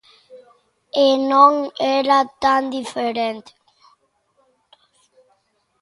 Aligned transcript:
E 1.05 1.07
non 1.31 1.53
era 2.01 2.19
tan 2.43 2.61
diferente. 2.77 3.51